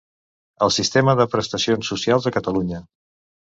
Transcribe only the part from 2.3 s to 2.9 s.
a Catalunya.